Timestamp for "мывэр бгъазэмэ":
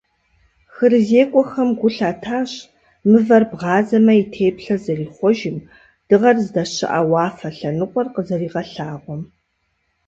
3.09-4.13